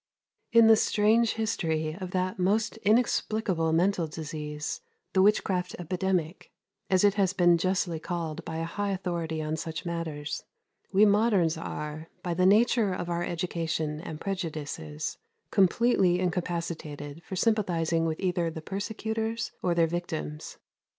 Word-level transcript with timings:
80. 0.51 0.59
In 0.59 0.65
the 0.67 0.75
strange 0.75 1.33
history 1.33 1.95
of 2.01 2.09
that 2.09 2.39
most 2.39 2.77
inexplicable 2.77 3.71
mental 3.71 4.07
disease, 4.07 4.81
the 5.13 5.21
witchcraft 5.21 5.75
epidemic, 5.77 6.51
as 6.89 7.03
it 7.03 7.13
has 7.13 7.33
been 7.33 7.55
justly 7.55 7.99
called 7.99 8.43
by 8.43 8.57
a 8.57 8.63
high 8.63 8.89
authority 8.89 9.43
on 9.43 9.55
such 9.55 9.85
matters, 9.85 10.43
we 10.91 11.05
moderns 11.05 11.55
are, 11.55 12.09
by 12.23 12.33
the 12.33 12.47
nature 12.47 12.91
of 12.91 13.11
our 13.11 13.21
education 13.23 13.99
and 14.01 14.19
prejudices, 14.19 15.19
completely 15.51 16.19
incapacitated 16.19 17.21
for 17.23 17.35
sympathizing 17.35 18.05
with 18.05 18.19
either 18.19 18.49
the 18.49 18.59
persecutors 18.59 19.51
or 19.61 19.75
their 19.75 19.85
victims. 19.85 20.57